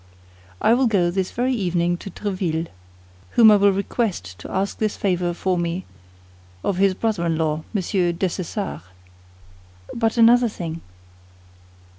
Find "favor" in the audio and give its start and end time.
4.97-5.31